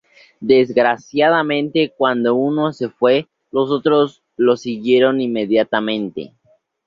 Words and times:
Desgraciadamente, 0.39 1.93
cuando 1.95 2.33
uno 2.33 2.73
se 2.73 2.89
fue, 2.89 3.27
los 3.51 3.69
otros 3.69 4.23
lo 4.35 4.57
siguieron 4.57 5.21
inmediatamente. 5.21 6.33